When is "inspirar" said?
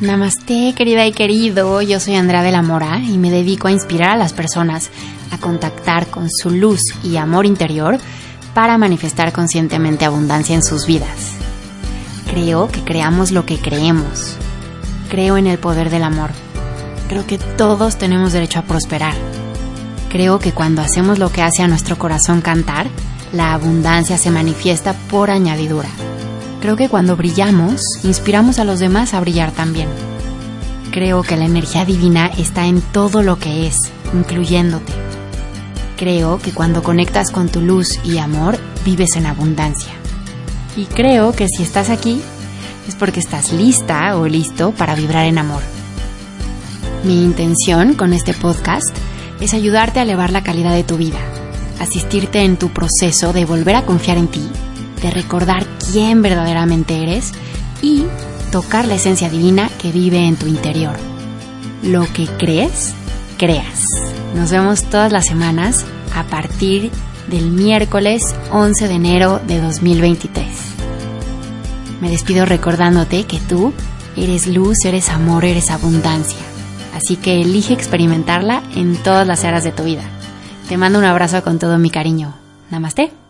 3.72-4.10